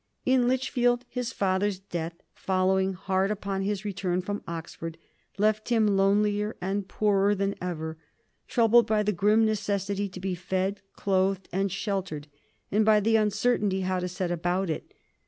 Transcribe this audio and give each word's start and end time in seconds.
In 0.25 0.47
Lichfield 0.47 1.05
his 1.09 1.31
father's 1.31 1.77
death, 1.77 2.23
following 2.33 2.93
hard 2.93 3.29
upon 3.29 3.61
his 3.61 3.85
return 3.85 4.19
from 4.19 4.41
Oxford, 4.47 4.97
left 5.37 5.69
him 5.69 5.85
lonelier 5.95 6.55
and 6.59 6.87
poorer 6.87 7.35
than 7.35 7.53
ever, 7.61 7.99
troubled 8.47 8.87
by 8.87 9.03
the 9.03 9.11
grim 9.13 9.45
necessity 9.45 10.09
to 10.09 10.19
be 10.19 10.33
fed, 10.33 10.81
clothed, 10.95 11.47
and 11.53 11.71
sheltered, 11.71 12.27
and 12.71 12.83
by 12.83 12.99
the 12.99 13.15
uncertainty 13.15 13.81
how 13.81 13.99
to 13.99 14.07
set 14.07 14.31
about 14.31 14.71
it. 14.71 14.91